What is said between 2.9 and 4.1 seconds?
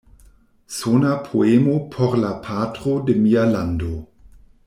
de mia lando".